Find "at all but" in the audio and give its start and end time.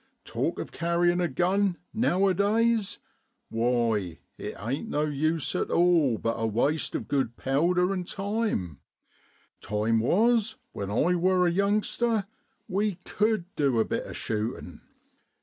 5.53-6.37